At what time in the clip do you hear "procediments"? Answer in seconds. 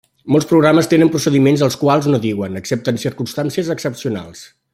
1.15-1.65